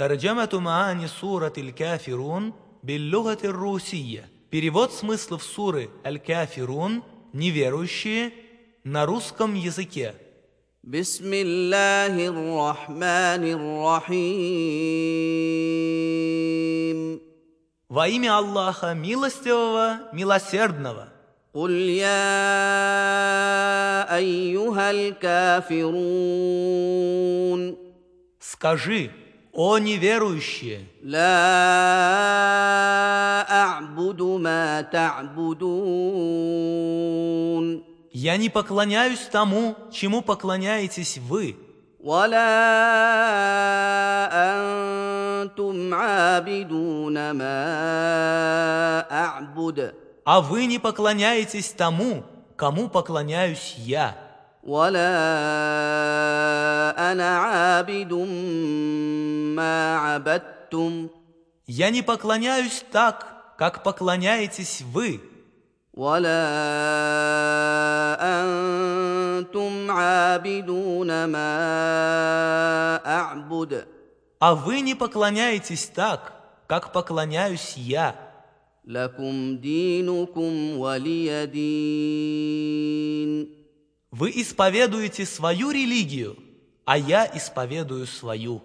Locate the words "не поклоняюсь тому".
38.38-39.76